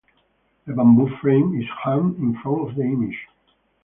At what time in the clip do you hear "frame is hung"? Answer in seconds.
1.21-2.15